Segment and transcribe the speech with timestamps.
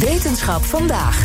[0.00, 1.16] Wetenschap vandaag.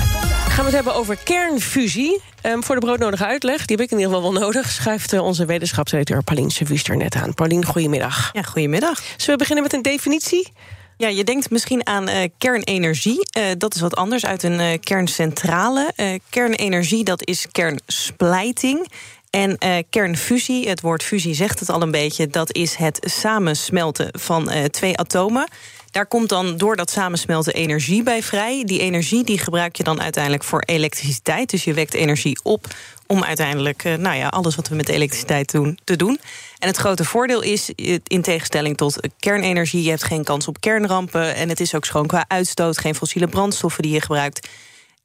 [0.48, 2.22] Gaan we het hebben over kernfusie.
[2.44, 4.72] Um, voor de broodnodige uitleg, die heb ik in ieder geval wel nodig...
[4.72, 7.34] schuift uh, onze wetenschapsredacteur Paulien Sevuster net aan.
[7.34, 8.30] Paulien, goedemiddag.
[8.34, 9.02] Ja, goedemiddag.
[9.18, 10.52] Zullen we beginnen met een definitie?
[10.98, 13.28] Ja, je denkt misschien aan uh, kernenergie.
[13.38, 15.94] Uh, dat is wat anders uit een uh, kerncentrale.
[16.30, 18.92] kernenergie, dat is kernsplijting.
[19.30, 19.58] En
[19.90, 22.28] kernfusie, het woord fusie zegt het al een beetje...
[22.28, 25.48] dat is het samensmelten van twee atomen...
[25.96, 28.64] Daar komt dan door dat samensmelten energie bij vrij.
[28.66, 31.50] Die energie die gebruik je dan uiteindelijk voor elektriciteit.
[31.50, 32.68] Dus je wekt energie op
[33.08, 36.20] om uiteindelijk nou ja, alles wat we met elektriciteit doen, te doen.
[36.60, 37.72] En het grote voordeel is,
[38.04, 39.84] in tegenstelling tot kernenergie...
[39.84, 42.78] je hebt geen kans op kernrampen en het is ook schoon qua uitstoot...
[42.78, 44.48] geen fossiele brandstoffen die je gebruikt.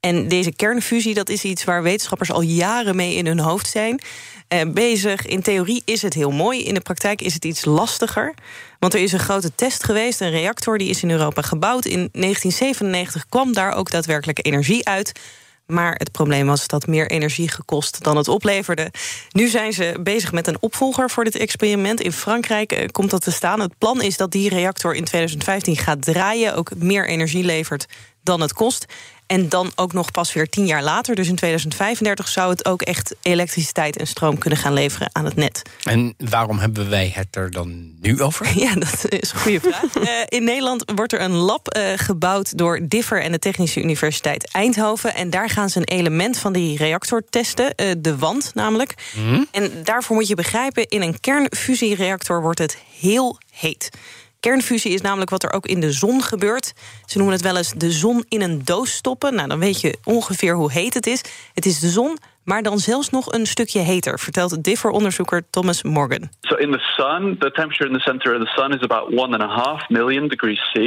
[0.01, 4.01] En deze kernfusie, dat is iets waar wetenschappers al jaren mee in hun hoofd zijn
[4.53, 5.25] uh, bezig.
[5.25, 8.33] In theorie is het heel mooi, in de praktijk is het iets lastiger.
[8.79, 11.85] Want er is een grote test geweest, een reactor die is in Europa gebouwd.
[11.85, 15.19] In 1997 kwam daar ook daadwerkelijk energie uit.
[15.65, 18.91] Maar het probleem was dat meer energie gekost dan het opleverde.
[19.29, 22.01] Nu zijn ze bezig met een opvolger voor dit experiment.
[22.01, 23.59] In Frankrijk uh, komt dat te staan.
[23.59, 26.55] Het plan is dat die reactor in 2015 gaat draaien...
[26.55, 27.85] ook meer energie levert
[28.23, 28.85] dan het kost.
[29.31, 32.27] En dan ook nog pas weer tien jaar later, dus in 2035...
[32.27, 35.61] zou het ook echt elektriciteit en stroom kunnen gaan leveren aan het net.
[35.83, 38.49] En waarom hebben wij het er dan nu over?
[38.61, 39.95] Ja, dat is een goede vraag.
[39.95, 44.51] uh, in Nederland wordt er een lab uh, gebouwd door Differ en de Technische Universiteit
[44.51, 45.15] Eindhoven.
[45.15, 48.93] En daar gaan ze een element van die reactor testen, uh, de wand namelijk.
[49.15, 49.47] Mm.
[49.51, 53.89] En daarvoor moet je begrijpen, in een kernfusiereactor wordt het heel heet.
[54.41, 56.73] Kernfusie is namelijk wat er ook in de zon gebeurt.
[57.05, 59.35] Ze noemen het wel eens de zon in een doos stoppen.
[59.35, 61.23] Nou, dan weet je ongeveer hoe heet het is.
[61.53, 66.29] Het is de zon, maar dan zelfs nog een stukje heter, vertelt Differ-onderzoeker Thomas Morgan.
[66.41, 69.37] So in the sun, the temperature in the center of the sun is about one
[69.37, 70.77] and a half million degrees C.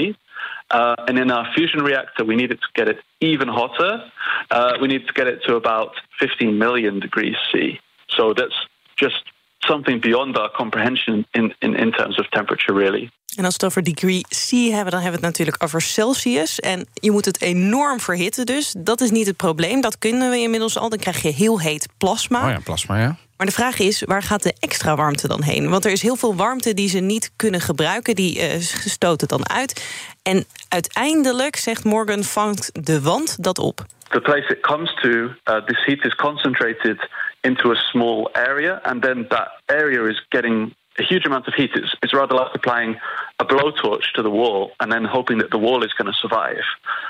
[0.74, 4.02] Uh, and in our fusion reactor, we need it to get it even hotter.
[4.50, 7.80] Uh, we need to get it to about 15 million degrees C.
[8.06, 8.66] So that's
[8.96, 9.33] just
[9.64, 13.10] something beyond our comprehension in, in, in terms of temperature, really.
[13.36, 16.60] En als we het over degree C hebben, dan hebben we het natuurlijk over Celsius.
[16.60, 18.74] En je moet het enorm verhitten dus.
[18.78, 20.88] Dat is niet het probleem, dat kunnen we inmiddels al.
[20.88, 22.44] Dan krijg je heel heet plasma.
[22.44, 23.16] Oh ja, plasma, ja.
[23.36, 25.70] Maar de vraag is, waar gaat de extra warmte dan heen?
[25.70, 28.14] Want er is heel veel warmte die ze niet kunnen gebruiken.
[28.14, 29.84] Die uh, stoten dan uit.
[30.22, 33.84] En uiteindelijk, zegt Morgan, vangt de wand dat op.
[34.08, 37.08] The place it comes to, uh, this heat is concentrated
[37.40, 38.80] into a small area.
[38.82, 41.76] And then that area is getting a huge amount of heat.
[41.76, 43.00] It's, it's rather like applying
[43.36, 46.64] a blowtorch to the wall and then hoping that the wall is going to survive.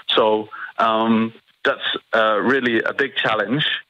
[0.06, 0.49] So
[0.79, 3.83] um, that's uh, really a big challenge.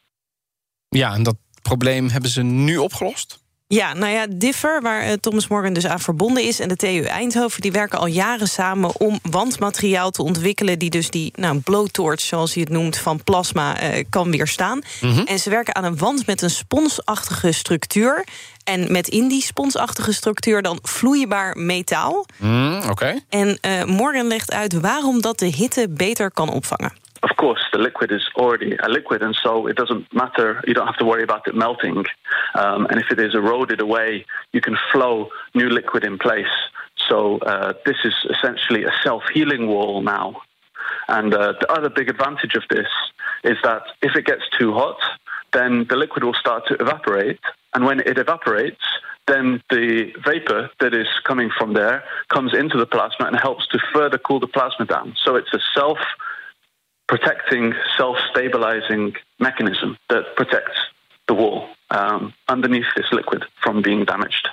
[0.88, 3.42] Ja, en dat probleem hebben ze nu opgelost?
[3.66, 6.60] Ja, nou ja, Differ, waar uh, Thomas Morgan dus aan verbonden is...
[6.60, 9.00] en de TU Eindhoven, die werken al jaren samen...
[9.00, 10.78] om wandmateriaal te ontwikkelen...
[10.78, 14.78] die dus die nou, blowtorch, zoals hij het noemt, van plasma uh, kan weerstaan.
[14.78, 15.06] Mhm.
[15.06, 15.26] Mm -hmm.
[15.26, 18.24] En ze werken aan een wand met een sponsachtige structuur...
[18.64, 22.26] En met in die sponsachtige structuur dan vloeibaar metaal.
[22.36, 22.90] Mm, Oké.
[22.90, 23.22] Okay.
[23.28, 26.92] En uh, Morgan legt uit waarom dat de hitte beter kan opvangen.
[27.24, 30.62] Of course, the liquid is already a liquid, and so it doesn't matter.
[30.66, 32.04] You don't have to worry about it melting.
[32.54, 36.54] Um, and if it is eroded away, you can flow new liquid in place.
[37.08, 40.42] So uh, this is essentially a self-healing wall now.
[41.08, 42.88] And uh, the other big advantage of this
[43.42, 44.98] is that if it gets too hot,
[45.54, 47.40] then the liquid will start to evaporate.
[47.72, 48.84] And when it evaporates,
[49.26, 53.78] then the vapor that is coming from there comes into the plasma and helps to
[53.94, 55.14] further cool the plasma down.
[55.24, 55.98] So it's a self
[57.06, 60.78] protecting, self stabilizing mechanism that protects
[61.26, 64.48] the wall um, underneath this liquid from being damaged.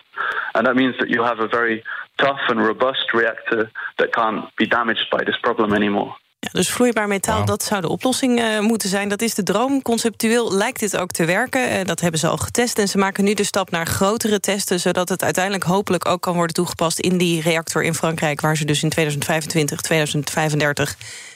[0.54, 1.84] And that means that you have a very
[2.18, 6.20] tough and robust reactor that can't be damaged by this problem anymore.
[6.40, 7.48] Ja, dus vloeibaar metaal, wow.
[7.48, 9.10] dat zou de oplossing uh, moeten zijn.
[9.10, 9.82] Dat is de droom.
[9.82, 11.72] Conceptueel lijkt dit ook te werken.
[11.72, 12.80] Uh, dat hebben ze al getest.
[12.80, 14.80] En ze maken nu de stap naar grotere testen...
[14.80, 17.00] zodat het uiteindelijk hopelijk ook kan worden toegepast...
[17.00, 18.42] in die reactor in Frankrijk...
[18.42, 21.31] waar ze dus in 2025, 2035 uh,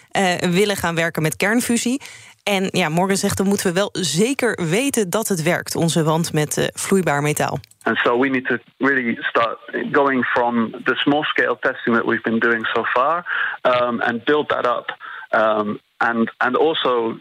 [0.51, 2.01] willen gaan werken met kernfusie.
[2.44, 6.33] En ja, Morgan zegt dan moeten we wel zeker weten dat het werkt, onze wand
[6.33, 7.59] met uh, vloeibaar metaal.
[7.83, 9.57] And so we need to really start
[9.91, 13.25] going from the small scale testing that we've been doing so far
[13.62, 14.97] um, and build that up.
[15.29, 17.17] Um, and and also,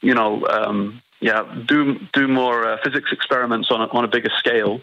[0.00, 4.32] you know, um, yeah, do do more uh, physics experiments on a, on a bigger
[4.38, 4.80] scale,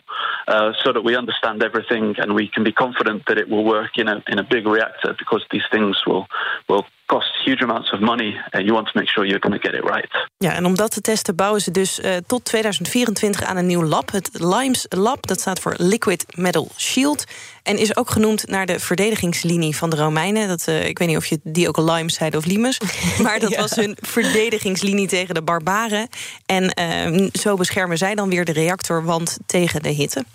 [0.48, 3.98] uh, so that we understand everything and we can be confident that it will work
[3.98, 6.25] in a in a big reactor because these things will
[6.68, 9.69] will cost huge amounts of money and you want to make sure you're going to
[9.69, 10.29] get it right.
[10.38, 13.83] Ja, en om dat te testen bouwen ze dus uh, tot 2024 aan een nieuw
[13.83, 15.27] lab, het LIMES Lab.
[15.27, 17.23] Dat staat voor Liquid Metal Shield
[17.63, 20.47] en is ook genoemd naar de verdedigingslinie van de Romeinen.
[20.47, 22.79] Dat, uh, ik weet niet of je die ook Limes zeiden of Limes,
[23.23, 23.61] maar dat ja.
[23.61, 26.07] was hun verdedigingslinie tegen de barbaren.
[26.45, 30.25] En uh, zo beschermen zij dan weer de reactorwand tegen de hitte.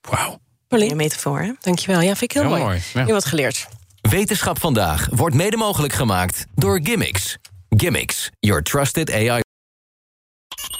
[0.00, 0.38] Wauw.
[0.68, 1.52] Een metafoor, hè?
[1.60, 2.00] Dankjewel.
[2.00, 2.62] Ja, vind ik heel, Heel mooi.
[2.62, 3.06] mooi, ja.
[3.06, 3.68] Je wat geleerd.
[4.10, 7.36] Wetenschap vandaag wordt mede mogelijk gemaakt door Gimmicks.
[7.68, 9.40] Gimmicks, your trusted AI.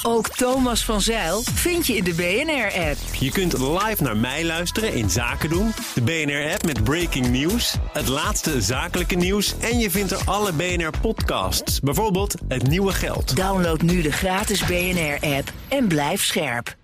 [0.02, 2.96] Ook Thomas van Zeil vind je in de BNR-app.
[3.18, 5.72] Je kunt live naar mij luisteren in Zaken doen.
[5.94, 9.54] De BNR-app met breaking news, het laatste zakelijke nieuws...
[9.58, 13.36] en je vindt er alle BNR-podcasts, bijvoorbeeld Het Nieuwe Geld.
[13.36, 16.76] Download nu de gratis BNR-app en blijf scherp.